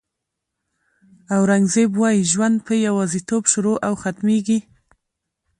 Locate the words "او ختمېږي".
3.87-4.59